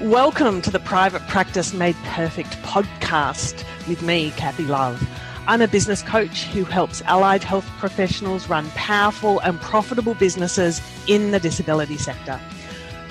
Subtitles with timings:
[0.00, 5.00] Welcome to the Private Practice Made Perfect podcast with me, Kathy Love.
[5.46, 11.30] I'm a business coach who helps allied health professionals run powerful and profitable businesses in
[11.30, 12.40] the disability sector.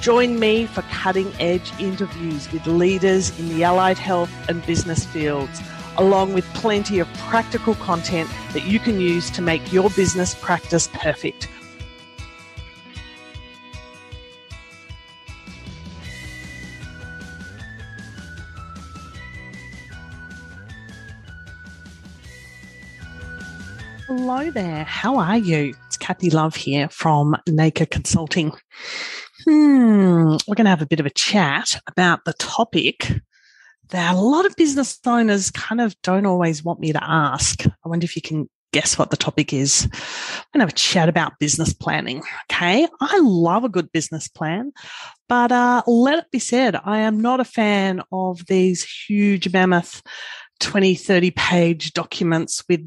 [0.01, 5.61] Join me for cutting edge interviews with leaders in the allied health and business fields,
[5.97, 10.89] along with plenty of practical content that you can use to make your business practice
[10.93, 11.47] perfect.
[24.13, 24.83] Hello there.
[24.83, 25.73] How are you?
[25.87, 28.51] It's Kathy Love here from Naker Consulting.
[29.45, 33.09] Hmm, we're going to have a bit of a chat about the topic
[33.91, 37.65] that a lot of business owners kind of don't always want me to ask.
[37.65, 39.85] I wonder if you can guess what the topic is.
[39.85, 42.21] I'm going to have a chat about business planning.
[42.51, 42.85] Okay.
[42.99, 44.73] I love a good business plan,
[45.29, 50.03] but uh, let it be said, I am not a fan of these huge mammoth
[50.59, 52.81] 20, 30 page documents with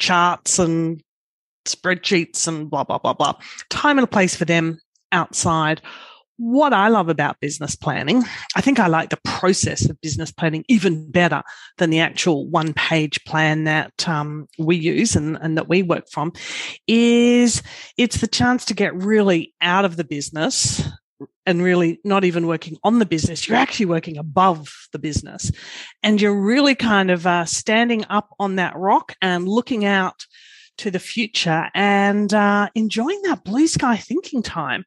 [0.00, 1.00] charts and
[1.68, 3.34] spreadsheets and blah, blah, blah, blah.
[3.68, 4.80] Time and a place for them
[5.12, 5.80] outside.
[6.38, 8.24] What I love about business planning,
[8.56, 11.42] I think I like the process of business planning even better
[11.76, 16.08] than the actual one page plan that um, we use and, and that we work
[16.10, 16.32] from,
[16.88, 17.62] is
[17.98, 20.82] it's the chance to get really out of the business
[21.46, 25.50] and really not even working on the business, you're actually working above the business.
[26.02, 30.26] And you're really kind of uh, standing up on that rock and looking out
[30.78, 34.84] to the future and uh, enjoying that blue sky thinking time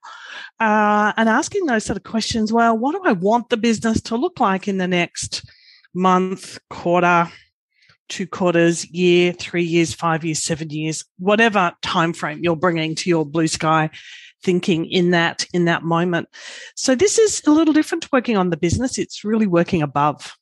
[0.59, 2.51] uh, and asking those sort of questions.
[2.51, 5.47] Well, what do I want the business to look like in the next
[5.93, 7.29] month, quarter,
[8.09, 13.09] two quarters, year, three years, five years, seven years, whatever time frame you're bringing to
[13.09, 13.91] your blue sky
[14.43, 16.29] thinking in that in that moment.
[16.75, 18.97] So this is a little different to working on the business.
[18.97, 20.35] It's really working above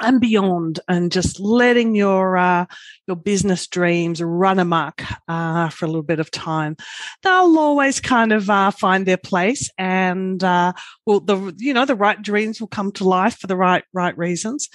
[0.00, 2.66] and beyond and just letting your uh,
[3.06, 6.76] your business dreams run amok uh, for a little bit of time
[7.22, 10.72] they'll always kind of uh, find their place and uh,
[11.06, 14.16] well the you know the right dreams will come to life for the right right
[14.18, 14.68] reasons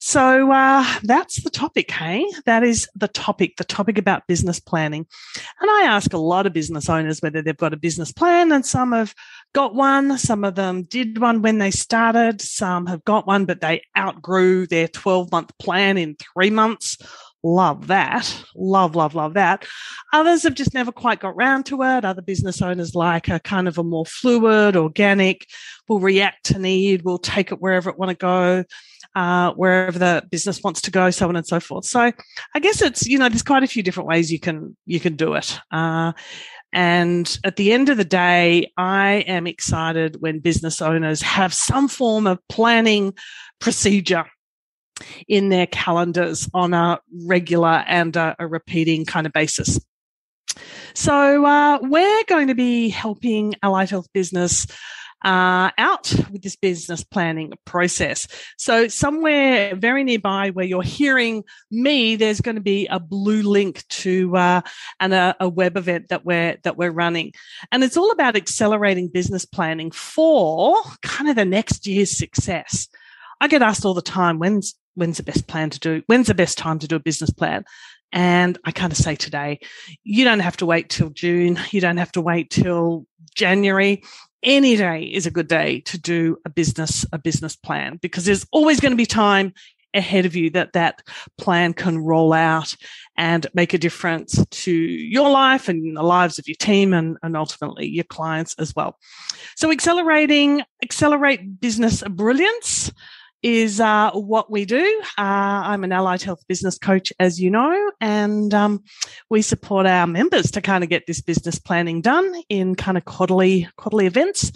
[0.00, 5.06] so uh, that's the topic hey that is the topic the topic about business planning
[5.60, 8.64] and i ask a lot of business owners whether they've got a business plan and
[8.64, 9.14] some have
[9.54, 10.16] got one.
[10.18, 12.40] Some of them did one when they started.
[12.40, 16.98] Some have got one, but they outgrew their 12 month plan in three months.
[17.44, 18.44] Love that.
[18.56, 19.64] Love, love, love that.
[20.12, 22.04] Others have just never quite got round to it.
[22.04, 25.46] Other business owners like a kind of a more fluid, organic,
[25.88, 28.64] will react to need, will take it wherever it want to go.
[29.14, 31.84] Uh, wherever the business wants to go, so on and so forth.
[31.84, 32.12] So
[32.54, 35.16] I guess it's, you know, there's quite a few different ways you can, you can
[35.16, 35.58] do it.
[35.72, 36.12] Uh,
[36.72, 41.88] and at the end of the day, I am excited when business owners have some
[41.88, 43.14] form of planning
[43.58, 44.26] procedure
[45.26, 49.80] in their calendars on a regular and a, a repeating kind of basis.
[50.94, 54.66] So, uh, we're going to be helping Allied Health Business
[55.24, 58.28] uh, out with this business planning process.
[58.56, 63.86] So somewhere very nearby where you're hearing me, there's going to be a blue link
[63.88, 64.60] to uh,
[65.00, 67.32] and a, a web event that we're that we're running,
[67.72, 72.88] and it's all about accelerating business planning for kind of the next year's success.
[73.40, 76.02] I get asked all the time, when's when's the best plan to do?
[76.06, 77.64] When's the best time to do a business plan?
[78.10, 79.60] And I kind of say today,
[80.02, 81.58] you don't have to wait till June.
[81.70, 84.02] You don't have to wait till January
[84.42, 88.46] any day is a good day to do a business a business plan because there's
[88.52, 89.52] always going to be time
[89.94, 91.02] ahead of you that that
[91.38, 92.74] plan can roll out
[93.16, 97.36] and make a difference to your life and the lives of your team and, and
[97.36, 98.98] ultimately your clients as well.
[99.56, 102.92] So accelerating, accelerate business brilliance
[103.42, 105.02] is uh, what we do.
[105.16, 105.22] Uh,
[105.64, 108.82] I'm an allied health business coach, as you know, and um,
[109.30, 113.04] we support our members to kind of get this business planning done in kind of
[113.04, 114.52] quarterly quarterly events.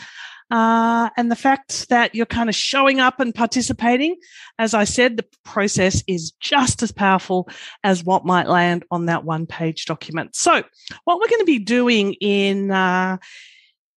[0.50, 4.16] Uh, and the fact that you're kind of showing up and participating,
[4.58, 7.48] as I said, the process is just as powerful
[7.82, 10.36] as what might land on that one page document.
[10.36, 10.62] So,
[11.04, 13.16] what we're going to be doing in uh,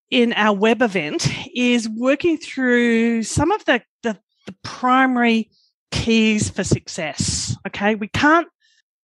[0.10, 5.50] in our web event is working through some of the, the the primary
[5.92, 7.56] keys for success.
[7.68, 7.96] Okay.
[7.96, 8.48] We can't,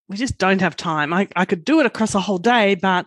[0.07, 1.13] we just don't have time.
[1.13, 3.05] I, I could do it across a whole day, but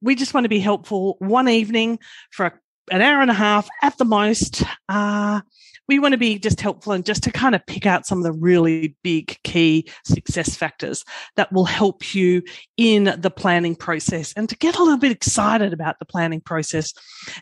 [0.00, 1.98] we just want to be helpful one evening
[2.30, 2.52] for a,
[2.90, 4.62] an hour and a half at the most.
[4.88, 5.40] Uh,
[5.88, 8.24] we want to be just helpful and just to kind of pick out some of
[8.24, 11.04] the really big key success factors
[11.36, 12.42] that will help you
[12.76, 16.92] in the planning process and to get a little bit excited about the planning process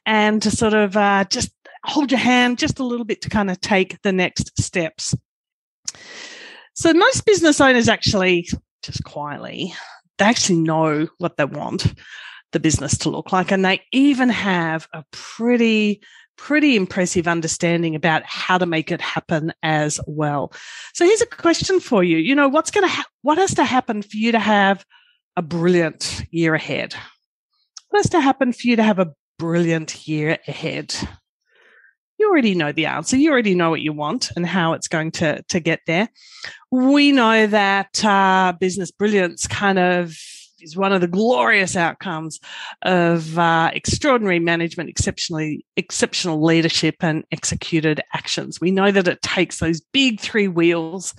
[0.06, 1.52] and to sort of uh, just
[1.84, 5.14] hold your hand just a little bit to kind of take the next steps.
[6.74, 8.48] So most business owners actually
[8.82, 9.74] just quietly,
[10.18, 11.94] they actually know what they want
[12.52, 13.52] the business to look like.
[13.52, 16.00] And they even have a pretty
[16.36, 20.50] pretty impressive understanding about how to make it happen as well.
[20.94, 22.16] So here's a question for you.
[22.16, 24.86] You know, what's going to ha- what has to happen for you to have
[25.36, 26.94] a brilliant year ahead?
[27.90, 30.94] What has to happen for you to have a brilliant year ahead?
[32.20, 33.16] You already know the answer.
[33.16, 36.10] You already know what you want and how it's going to, to get there.
[36.70, 40.14] We know that uh, business brilliance kind of
[40.62, 42.40] is one of the glorious outcomes
[42.82, 48.60] of uh, extraordinary management, exceptionally exceptional leadership, and executed actions.
[48.60, 51.14] We know that it takes those big three wheels,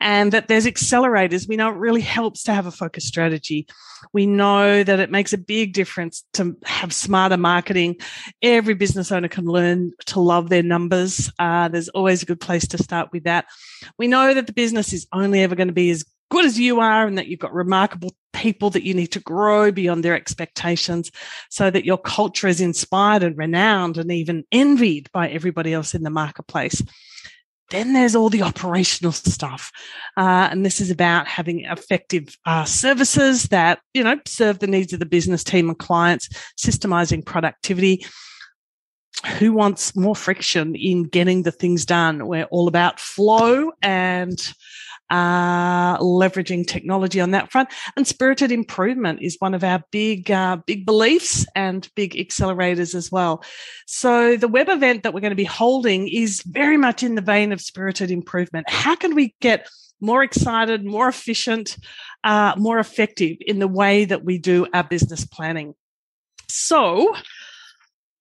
[0.00, 1.48] and that there's accelerators.
[1.48, 3.66] We know it really helps to have a focused strategy.
[4.12, 7.96] We know that it makes a big difference to have smarter marketing.
[8.42, 11.30] Every business owner can learn to love their numbers.
[11.38, 13.46] Uh, there's always a good place to start with that.
[13.98, 16.80] We know that the business is only ever going to be as good as you
[16.80, 21.10] are and that you've got remarkable people that you need to grow beyond their expectations
[21.50, 26.02] so that your culture is inspired and renowned and even envied by everybody else in
[26.02, 26.82] the marketplace.
[27.70, 29.72] Then there's all the operational stuff.
[30.16, 34.92] Uh, and this is about having effective uh, services that, you know, serve the needs
[34.92, 36.28] of the business team and clients,
[36.58, 38.06] systemizing productivity.
[39.38, 42.28] Who wants more friction in getting the things done?
[42.28, 44.38] We're all about flow and
[45.10, 47.68] uh, leveraging technology on that front.
[47.96, 53.10] And spirited improvement is one of our big, uh, big beliefs and big accelerators as
[53.10, 53.44] well.
[53.86, 57.22] So the web event that we're going to be holding is very much in the
[57.22, 58.68] vein of spirited improvement.
[58.68, 59.68] How can we get
[60.00, 61.76] more excited, more efficient,
[62.24, 65.74] uh, more effective in the way that we do our business planning?
[66.48, 67.14] So,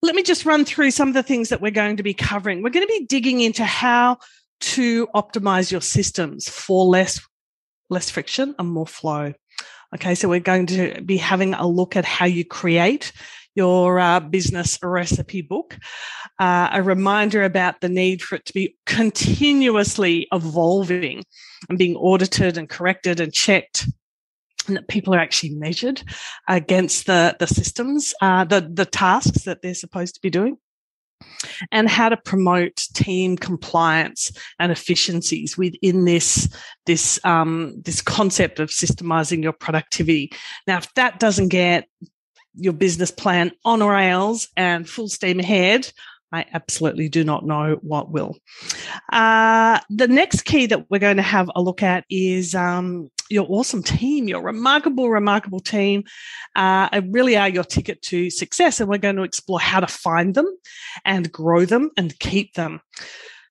[0.02, 2.62] let me just run through some of the things that we're going to be covering.
[2.62, 4.20] We're going to be digging into how
[4.66, 7.22] to optimize your systems for less
[7.90, 9.34] less friction and more flow.
[9.94, 13.12] Okay, so we're going to be having a look at how you create
[13.54, 15.78] your uh, business recipe book,
[16.40, 21.24] uh, a reminder about the need for it to be continuously evolving
[21.70, 23.88] and being audited and corrected and checked.
[24.68, 26.02] And that people are actually measured
[26.50, 30.58] against the, the systems, uh, the, the tasks that they're supposed to be doing
[31.72, 36.50] and how to promote team compliance and efficiencies within this
[36.86, 40.32] this um, this concept of systemizing your productivity.
[40.68, 41.88] Now, if that doesn't get
[42.56, 45.92] your business plan on rails and full steam ahead,
[46.32, 48.38] I absolutely do not know what will.
[49.12, 53.46] Uh, the next key that we're going to have a look at is um, your
[53.50, 56.04] awesome team, your remarkable, remarkable team,
[56.56, 58.80] uh, really are your ticket to success.
[58.80, 60.48] And we're going to explore how to find them
[61.04, 62.82] and grow them and keep them.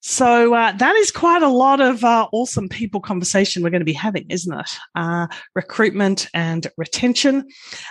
[0.06, 3.86] So uh, that is quite a lot of uh, awesome people conversation we're going to
[3.86, 4.70] be having, isn't it?
[4.94, 7.48] Uh, recruitment and retention,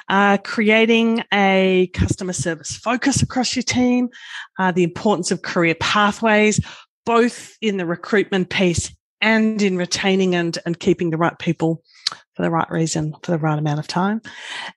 [0.10, 4.10] uh, creating a customer service focus across your team,
[4.60, 6.60] uh, the importance of career pathways,
[7.04, 11.82] both in the recruitment piece and in retaining and, and keeping the right people
[12.36, 14.22] for the right reason for the right amount of time.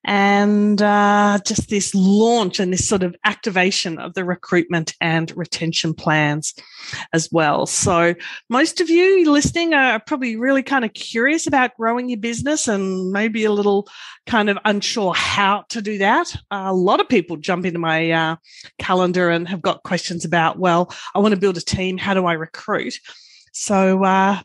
[0.04, 5.94] And uh, just this launch and this sort of activation of the recruitment and retention
[5.94, 6.54] plans
[7.12, 7.66] as well.
[7.66, 8.14] So,
[8.48, 13.10] most of you listening are probably really kind of curious about growing your business and
[13.10, 13.88] maybe a little
[14.26, 16.36] kind of unsure how to do that.
[16.50, 18.36] A lot of people jump into my uh,
[18.78, 21.96] calendar and have got questions about, well, I want to build a team.
[21.98, 22.94] How do I recruit?
[23.58, 24.38] So, uh,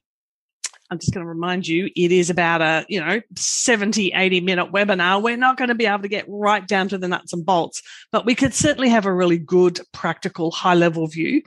[0.90, 4.72] I'm just going to remind you, it is about a, you know, 70, 80 minute
[4.72, 5.22] webinar.
[5.22, 7.82] We're not going to be able to get right down to the nuts and bolts,
[8.14, 11.42] but we could certainly have a really good, practical, high level view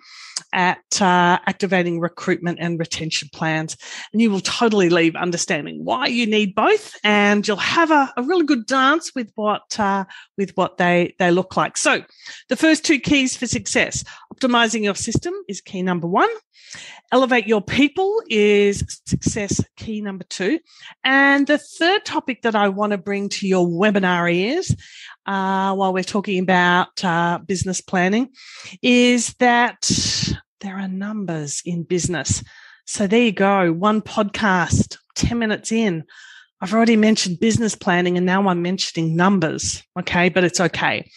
[0.53, 3.77] at uh, activating recruitment and retention plans.
[4.13, 6.95] And you will totally leave understanding why you need both.
[7.03, 10.05] And you'll have a, a really good dance with what, uh,
[10.39, 11.77] with what they, they look like.
[11.77, 12.03] So
[12.49, 16.31] the first two keys for success, optimizing your system is key number one.
[17.13, 20.59] Elevate your people is success key number two.
[21.05, 24.75] And the third topic that I want to bring to your webinar is,
[25.27, 28.31] uh, while we're talking about uh, business planning,
[28.83, 29.91] is that
[30.61, 32.43] there are numbers in business.
[32.87, 33.73] So there you go.
[33.73, 36.05] One podcast, 10 minutes in.
[36.61, 39.83] I've already mentioned business planning and now I'm mentioning numbers.
[39.99, 40.29] Okay.
[40.29, 41.11] But it's okay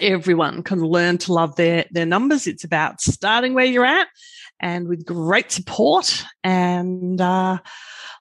[0.00, 4.06] everyone can learn to love their their numbers it's about starting where you're at
[4.60, 7.58] and with great support and uh,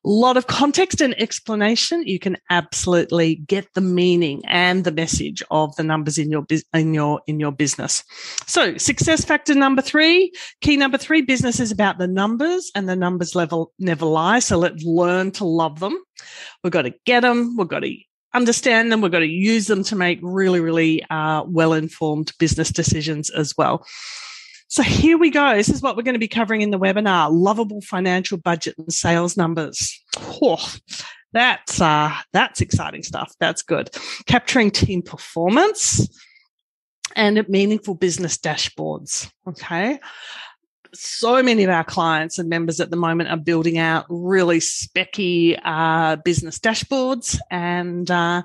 [0.05, 5.75] lot of context and explanation, you can absolutely get the meaning and the message of
[5.75, 8.03] the numbers in your in your in your business.
[8.47, 12.95] So, success factor number three, key number three, business is about the numbers, and the
[12.95, 14.39] numbers level never lie.
[14.39, 15.97] So, let's learn to love them.
[16.63, 17.55] We've got to get them.
[17.57, 17.95] We've got to
[18.33, 19.01] understand them.
[19.01, 23.55] We've got to use them to make really, really uh, well informed business decisions as
[23.57, 23.85] well.
[24.69, 25.55] So here we go.
[25.55, 28.93] This is what we're going to be covering in the webinar lovable financial budget and
[28.93, 29.99] sales numbers.
[30.41, 30.63] Oh,
[31.33, 33.33] that's, uh, that's exciting stuff.
[33.39, 33.89] That's good.
[34.27, 36.07] Capturing team performance
[37.15, 39.31] and meaningful business dashboards.
[39.47, 39.99] Okay
[40.93, 45.59] so many of our clients and members at the moment are building out really specky
[45.63, 48.41] uh, business dashboards and uh,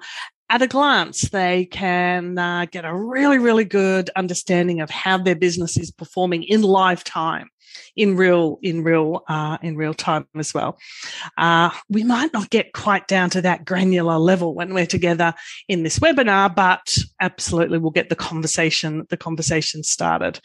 [0.54, 5.34] at a glance, they can uh, get a really, really good understanding of how their
[5.34, 7.50] business is performing in lifetime,
[7.96, 10.78] in real, in real, uh, in real time as well.
[11.36, 15.34] Uh, we might not get quite down to that granular level when we're together
[15.66, 20.38] in this webinar, but absolutely, we'll get the conversation, the conversation started.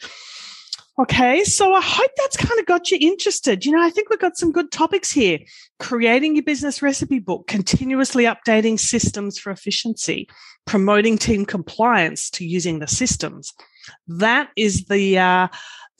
[1.00, 3.64] Okay, so I hope that's kind of got you interested.
[3.64, 5.38] You know, I think we've got some good topics here.
[5.78, 10.28] Creating your business recipe book, continuously updating systems for efficiency,
[10.66, 13.54] promoting team compliance to using the systems.
[14.08, 15.48] That is the uh,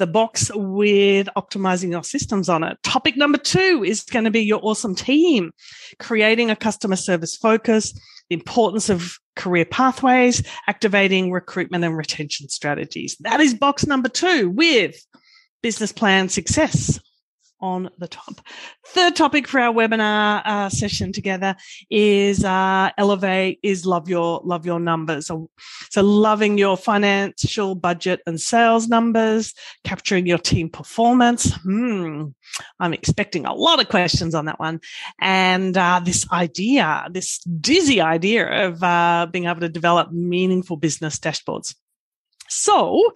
[0.00, 2.82] the box with optimizing your systems on it.
[2.82, 5.52] Topic number two is going to be your awesome team,
[5.98, 7.92] creating a customer service focus,
[8.30, 13.16] the importance of career pathways, activating recruitment and retention strategies.
[13.20, 14.96] That is box number two with
[15.62, 16.98] business plan success
[17.60, 18.40] on the top.
[18.86, 21.56] Third topic for our webinar uh, session together
[21.90, 25.26] is uh, elevate is love your love your numbers.
[25.26, 25.50] So,
[25.90, 31.54] so loving your financial budget and sales numbers, capturing your team performance.
[31.62, 32.26] Hmm,
[32.78, 34.80] I'm expecting a lot of questions on that one,
[35.20, 41.18] and uh, this idea, this dizzy idea of uh, being able to develop meaningful business
[41.18, 41.74] dashboards.
[42.48, 43.12] So,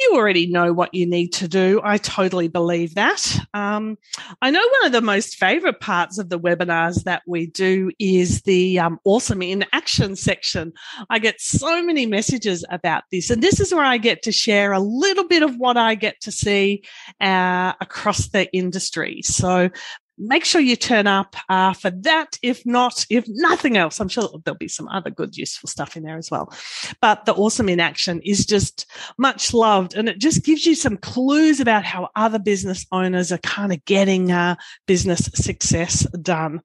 [0.00, 1.80] you already know what you need to do.
[1.84, 3.38] I totally believe that.
[3.54, 3.98] Um,
[4.40, 8.42] I know one of the most favorite parts of the webinars that we do is
[8.42, 10.72] the um, awesome in action section.
[11.10, 14.72] I get so many messages about this, and this is where I get to share
[14.72, 16.82] a little bit of what I get to see
[17.20, 19.22] uh, across the industry.
[19.22, 19.70] So
[20.20, 22.38] make sure you turn up uh, for that.
[22.42, 26.02] If not, if nothing else, I'm sure there'll be some other good, useful stuff in
[26.02, 26.52] there as well.
[27.00, 28.86] But the awesome in action is just
[29.18, 33.38] much loved, and it just gives you some clues about how other business owners are
[33.38, 36.60] kind of getting uh, business success done.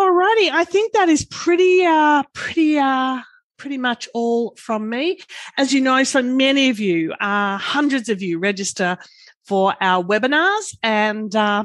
[0.00, 3.20] Alrighty, I think that is pretty, uh, pretty, uh,
[3.56, 5.18] pretty much all from me.
[5.56, 8.98] As you know, so many of you, uh, hundreds of you register
[9.44, 11.64] for our webinars and, uh,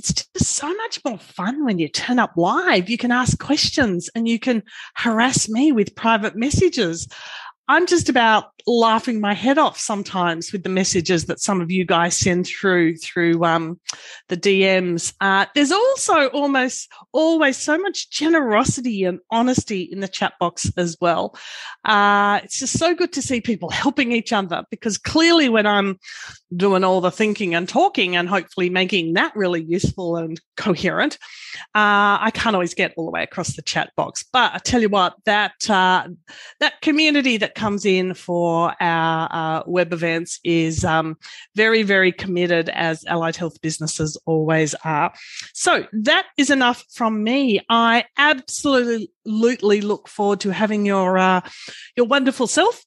[0.00, 2.88] it's just so much more fun when you turn up live.
[2.88, 4.62] You can ask questions and you can
[4.94, 7.06] harass me with private messages.
[7.70, 11.84] I'm just about laughing my head off sometimes with the messages that some of you
[11.84, 13.78] guys send through through um,
[14.28, 15.14] the DMs.
[15.20, 20.96] Uh, there's also almost always so much generosity and honesty in the chat box as
[21.00, 21.36] well.
[21.84, 26.00] Uh, it's just so good to see people helping each other because clearly when I'm
[26.56, 31.18] doing all the thinking and talking and hopefully making that really useful and coherent,
[31.74, 34.24] uh, I can't always get all the way across the chat box.
[34.32, 36.08] But I tell you what, that uh,
[36.58, 41.14] that community that comes in for our uh, web events is um,
[41.54, 45.12] very, very committed, as allied health businesses always are.
[45.52, 47.60] So that is enough from me.
[47.68, 51.42] I absolutely look forward to having your uh,
[51.96, 52.82] your wonderful self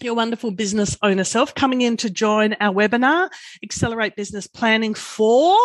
[0.00, 3.28] your wonderful business owner self coming in to join our webinar,
[3.62, 5.56] Accelerate Business Planning for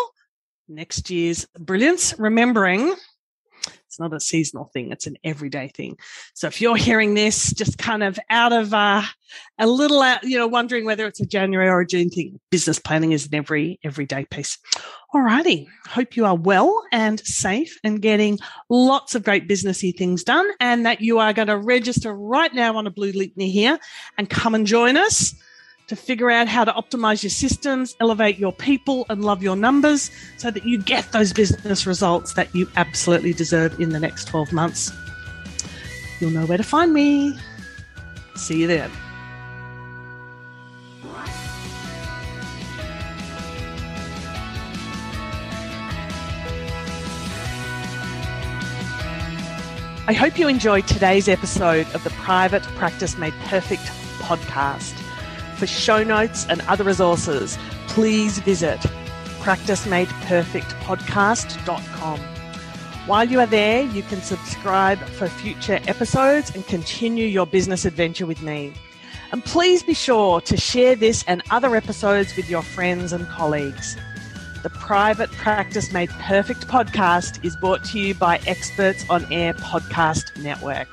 [0.68, 2.14] next year's brilliance.
[2.18, 2.94] Remembering
[3.92, 4.90] it's not a seasonal thing.
[4.90, 5.98] It's an everyday thing.
[6.34, 9.02] So if you're hearing this just kind of out of uh,
[9.58, 12.78] a little, out, you know, wondering whether it's a January or a June thing, business
[12.78, 14.58] planning is an every, everyday piece.
[15.14, 15.66] Alrighty.
[15.88, 18.38] Hope you are well and safe and getting
[18.70, 22.76] lots of great businessy things done and that you are going to register right now
[22.76, 23.78] on a blue link near here
[24.16, 25.34] and come and join us
[25.92, 30.10] to figure out how to optimize your systems, elevate your people, and love your numbers
[30.38, 34.54] so that you get those business results that you absolutely deserve in the next 12
[34.54, 34.90] months.
[36.18, 37.38] You'll know where to find me.
[38.36, 38.90] See you then.
[41.04, 41.28] I
[50.08, 53.84] I hope you enjoyed today's episode of the Private Practice Made Perfect
[54.20, 55.01] podcast.
[55.62, 58.80] For show notes and other resources, please visit
[59.42, 62.18] practicemadeperfectpodcast.com.
[63.06, 68.26] While you are there, you can subscribe for future episodes and continue your business adventure
[68.26, 68.72] with me.
[69.30, 73.96] And please be sure to share this and other episodes with your friends and colleagues.
[74.64, 80.42] The Private Practice Made Perfect podcast is brought to you by Experts on Air Podcast
[80.42, 80.88] Network.